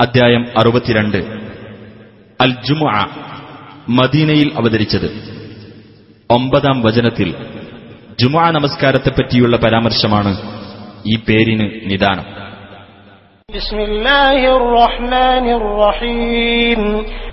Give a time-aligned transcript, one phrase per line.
[0.00, 1.18] അധ്യായം അറുപത്തിരണ്ട്
[2.40, 2.94] അൽ ജുമുഅ
[3.98, 5.08] മദീനയിൽ അവതരിച്ചത്
[6.30, 7.28] ഒമ്പതാം വചനത്തിൽ
[8.18, 10.32] ജുമുഅ നമസ്കാരത്തെപ്പറ്റിയുള്ള പരാമർശമാണ്
[11.04, 12.26] ഈ പേരിന് നിദാനം
[13.48, 16.80] بسم الله الرحمن الرحيم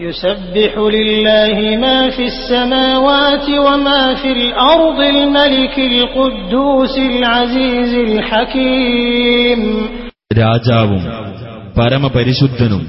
[0.00, 9.60] يسبح لله ما في السماوات وما في الأرض الملك القدوس العزيز الحكيم
[10.38, 11.02] രാജാവും
[11.78, 12.82] പരമപരിശുദ്ധനും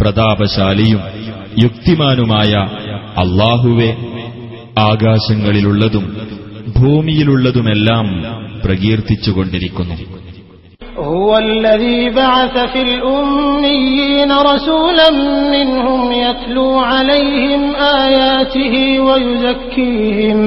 [0.00, 1.02] പ്രതാപശാലിയും
[1.64, 2.52] യുക്തിമാനുമായ
[3.24, 3.90] അള്ളാഹുവെ
[4.90, 6.04] ആകാശങ്ങളിലുള്ളതും
[6.78, 8.06] ഭൂമിയിലുള്ളതുമെല്ലാം
[8.64, 9.96] പ്രകീർത്തിച്ചുകൊണ്ടിരിക്കുന്നു
[11.06, 15.08] هو الذي بعث في الأميين رسولا
[15.50, 17.62] منهم يتلو عليهم
[18.04, 20.38] آياته ويزكيهم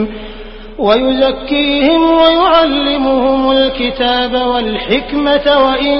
[0.79, 5.99] ويزكيهم ويعلمهم الكتاب والحكمة وإن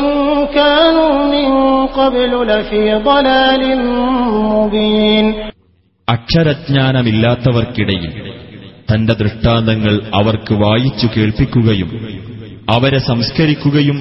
[0.49, 1.49] كانوا من
[1.89, 3.77] قبل لفي ضلال
[4.53, 5.33] مبين
[6.08, 8.11] അക്ഷരജ്ഞാനമില്ലാത്തവർക്കിടയിൽ
[8.89, 11.89] തന്റെ ദൃഷ്ടാന്തങ്ങൾ അവർക്ക് വായിച്ചു കേൾപ്പിക്കുകയും
[12.67, 13.97] അവരെ സംസ്കരിക്കുകയും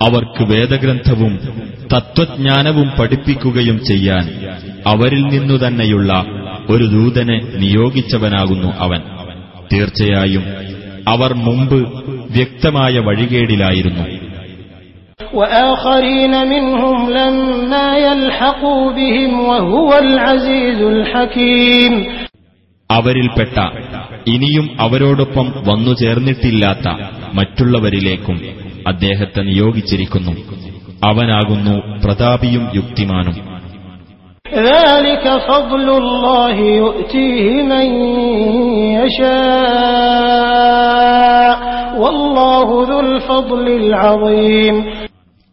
[0.00, 1.32] അവർക്ക് വേദഗ്രന്ഥവും
[1.92, 4.24] തത്വജ്ഞാനവും പഠിപ്പിക്കുകയും ചെയ്യാൻ
[4.86, 6.12] അവരിൽ നിന്നു തന്നെയുള്ള
[6.70, 9.00] ഒരു ദൂതനെ നിയോഗിച്ചവനാകുന്നു അവൻ
[9.73, 10.43] തീർച്ചയായും
[11.07, 14.25] അവർ മുമ്പ് വ്യക്തമായ വഴികേടിലായിരുന്നു.
[22.91, 23.59] അവരിൽപ്പെട്ട
[24.27, 26.87] ഇനിയും അവരോടൊപ്പം വന്നു ചേർന്നിട്ടില്ലാത്ത
[27.33, 28.41] മറ്റുള്ളവരിലേക്കും
[28.87, 30.31] അദ്ദേഹത്തെ നിയോഗിച്ചിരിക്കുന്നു.
[31.03, 33.54] അവനാകുന്നു പ്രതാപിയും യുക്തിമാനും.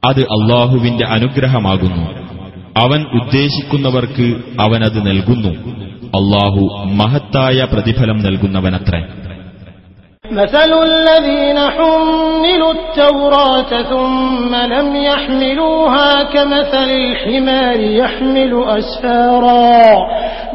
[0.05, 2.07] അത് അള്ളാഹുവിന്റെ അനുഗ്രഹമാകുന്നു.
[2.77, 5.83] അവൻ ഉദ്ദേശിക്കുന്നവർക്ക് അവനത് നൽകുന്നു.
[6.05, 9.05] അള്ളാഹു മഹത്തായ പ്രതിഫലം നൽകുന്നവനത്രേ.
[10.32, 19.98] مثل الذين حملوا التوراة ثم لم يحملوها كمثل الحمار يحمل أسفارا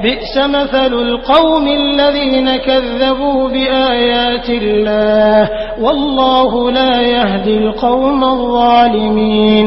[0.02, 5.40] بئس مثل القوم الذين كذبوا بآيات الله
[5.80, 9.66] والله لا يهدي القوم الظالمين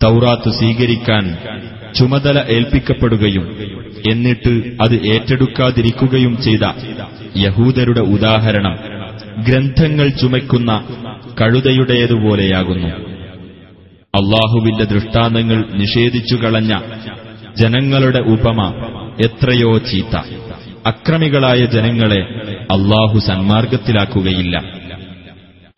[0.00, 1.24] തൗറാത്ത് സ്വീകരിക്കാൻ
[1.98, 3.44] ചുമതല ഏൽപ്പിക്കപ്പെടുകയും
[4.08, 4.52] എന്നിട്ട്
[4.84, 6.64] അത് ഏറ്റെടുക്കാതിരിക്കുകയും ചെയ്ത
[7.44, 8.76] യഹൂദരുടെ ഉദാഹരണം
[9.46, 10.72] ഗ്രന്ഥങ്ങൾ ചുമയ്ക്കുന്ന
[11.40, 12.90] കഴുതയുടേതുപോലെയാകുന്നു
[14.14, 16.72] അള്ളാഹുവിന്റെ ദൃഷ്ടാന്തങ്ങൾ നിഷേധിച്ചു കളഞ്ഞ
[17.56, 18.60] ജനങ്ങളുടെ ഉപമ
[19.26, 20.14] എത്രയോ ചീത്ത
[20.86, 22.20] അക്രമികളായ ജനങ്ങളെ
[22.76, 24.56] അള്ളാഹു സന്മാർഗത്തിലാക്കുകയില്ല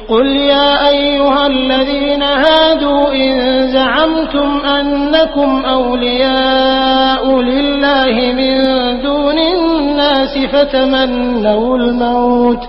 [0.00, 3.32] قل يا أيها الذين هادوا إن
[3.68, 4.48] زعمتم
[4.78, 8.54] أنكم أولياء لله من
[9.02, 12.62] دون الناس فتمنوا الموت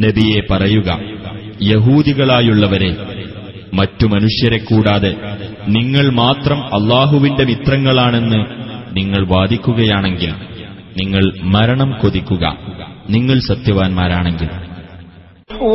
[0.00, 0.98] നബിയെ പറയുക
[1.62, 2.96] യഹൂദികളായുള്ളവരെ
[3.74, 5.16] മറ്റു മനുഷ്യരെ കൂടാതെ
[5.68, 8.40] നിങ്ങൾ മാത്രം അള്ളാഹുവിന്റെ മിത്രങ്ങളാണെന്ന്
[8.96, 10.32] നിങ്ങൾ വാദിക്കുകയാണെങ്കിൽ
[10.96, 12.58] നിങ്ങൾ മരണം കൊതിക്കുക.
[13.10, 14.48] നിങ്ങൾ സത്യവാൻമാരാണെങ്കിൽ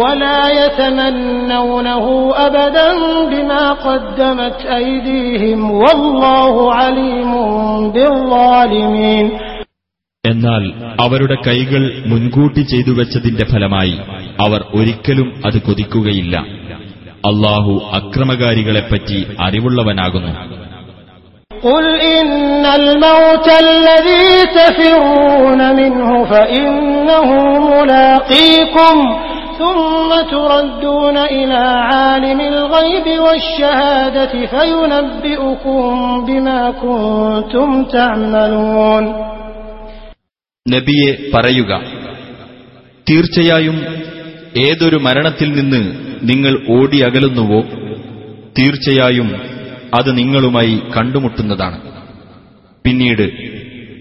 [0.01, 2.05] ولا يتمنونه
[2.39, 2.89] أبدا
[3.25, 7.33] بما قدمت أيديهم والله عليم
[7.95, 9.27] بالظالمين
[10.25, 10.65] എന്നാൽ
[11.05, 13.95] അവരുടെ കൈകൾ മുൻകൂട്ടി ചെയ്തു വെച്ചതിന്റെ ഫലമായി
[14.45, 16.35] അവർ ഒരിക്കലും അത് കൊതിക്കുകയില്ല
[17.25, 20.33] അള്ളാഹു അക്രമകാരികളെപ്പറ്റി അറിവുള്ളവനാകുന്നു
[21.63, 22.31] قل إن
[22.81, 24.27] الموت الذي
[24.59, 27.29] تفرون منه فإنه
[27.71, 28.97] ملاقيكم
[29.61, 31.61] ثم تردون إلى
[31.91, 35.83] عالم الغيب والشهادة فينبئكم
[36.27, 39.05] بما كنتم تعملون
[40.67, 41.73] നബിയെ പറയുക
[43.07, 43.77] തീർച്ചയായും
[44.65, 45.81] ഏതൊരു മരണത്തിൽ നിന്ന്
[46.23, 47.61] നിങ്ങൾ ഓടി അകലുന്നുവോ
[48.57, 49.29] തീർച്ചയായും
[49.97, 51.79] അത് നിങ്ങളുമായി കണ്ടുമുട്ടുന്നതാണ്
[52.85, 53.27] പിന്നീട്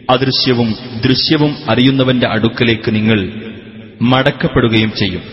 [0.09, 0.69] അദൃശ്യവും
[1.05, 3.19] ദൃശ്യവും അറിയുന്നവന്റെ അടുക്കലേക്ക് നിങ്ങൾ
[4.11, 5.23] മടക്കപ്പെടുകയും ചെയ്യും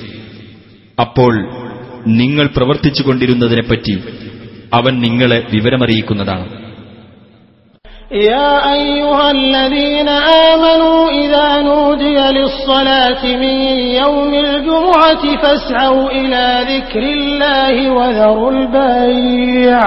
[1.01, 1.33] അപ്പോൾ
[2.19, 3.95] നിങ്ങൾ പ്രവർത്തിച്ചുകൊണ്ടിരുന്നതിനെപ്പറ്റി
[4.73, 6.47] അവൻ നിങ്ങളെ വിവരമറിയിക്കുന്നതാണ്
[8.27, 10.09] يا أيها الذين
[10.47, 13.57] آمنوا إذا نودي للصلاة من
[13.95, 19.81] يوم الجمعة فاسعوا إلى ذكر الله وذروا البيع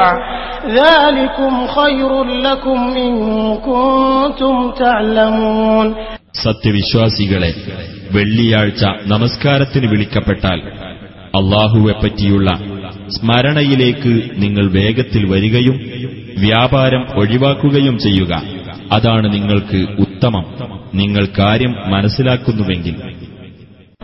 [0.73, 2.11] ذلكم خير
[2.45, 3.13] لكم إن
[3.61, 5.87] كنتم تعلمون
[6.45, 7.51] സത്യവിശ്വാസികളെ
[8.13, 10.59] വെള്ളിയാഴ്ച നമസ്കാരത്തിന് വിളിക്കപ്പെട്ടാൽ
[11.35, 12.49] അള്ളാഹുവെപ്പറ്റിയുള്ള
[13.09, 15.75] സ്മരണയിലേക്ക് നിങ്ങൾ വേഗത്തിൽ വരികയും
[16.37, 18.33] വ്യാപാരം ഒഴിവാക്കുകയും ചെയ്യുക
[18.93, 20.45] അതാണ് നിങ്ങൾക്ക് ഉത്തമം
[20.93, 22.95] നിങ്ങൾ കാര്യം മനസ്സിലാക്കുന്നുവെങ്കിൽ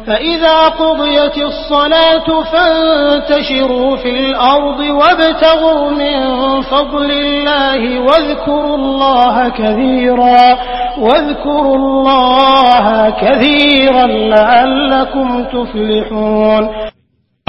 [0.08, 6.16] فإذا قضيت الصلاة فانتشروا في الأرض وابتغوا من
[6.64, 10.58] فضل الله واذكروا الله كثيرا
[10.98, 12.86] واذكروا الله
[13.24, 16.64] كثيرا لعلكم تفلحون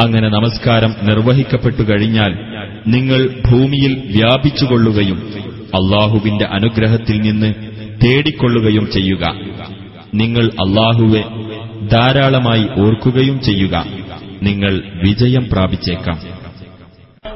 [0.01, 2.33] അങ്ങനെ നമസ്കാരം നിർവഹിക്കപ്പെട്ടു കഴിഞ്ഞാൽ
[2.87, 5.19] നിങ്ങൾ ഭൂമിയിൽ വ്യാപിച്ചുകൊള്ളുകയും
[5.79, 7.51] അള്ളാഹുവിന്റെ അനുഗ്രഹത്തിൽ നിന്ന്
[8.03, 9.25] തേടിക്കൊള്ളുകയും ചെയ്യുക
[10.15, 11.23] നിങ്ങൾ അള്ളാഹുവെ
[11.91, 13.75] ധാരാളമായി ഓർക്കുകയും ചെയ്യുക
[14.49, 14.73] നിങ്ങൾ
[15.05, 16.19] വിജയം പ്രാപിച്ചേക്കാം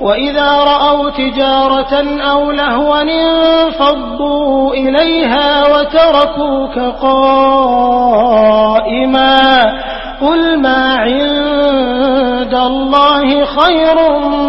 [0.01, 1.93] وإذا رأوا تجارة
[2.31, 6.77] أو لهوا انفضوا إليها وتركوك
[8.81, 9.37] قائما
[10.25, 13.97] قل ما عند الله خير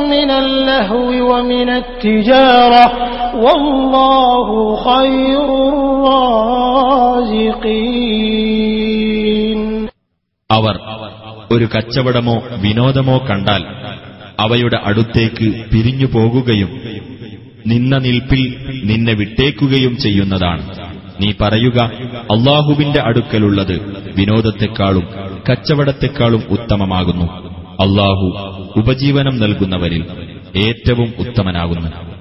[0.06, 2.86] من اللهو ومن التجارة
[3.38, 4.48] والله
[4.88, 5.48] خير
[8.52, 9.60] الرازقين
[10.50, 10.76] അവർ
[11.54, 13.62] ഒരു കച്ചവടമോ വിനോദമോ കണ്ടാൽ
[14.40, 16.70] അവയുടെ അടുത്തേക്ക് പിരിഞ്ഞു പോകുകയും
[17.72, 18.42] നിന്ന നിൽപ്പിൽ
[18.90, 20.64] നിന്നെ വിട്ടേക്കുകയും ചെയ്യുന്നതാണ്
[21.22, 21.80] നീ പറയുക
[22.36, 23.76] അള്ളാഹുവിന്റെ അടുക്കലുള്ളത്
[24.18, 25.06] വിനോദത്തെക്കാളും
[25.51, 27.25] കച്ചവടത്തെക്കാളും ഉത്തമമാകുന്നു.
[27.81, 28.35] അള്ളാഹു
[28.77, 30.05] ഉപജീവനം നൽകുന്നവരിൽ
[30.57, 32.16] ഏറ്റവും ഉത്തമനാകുന്നു.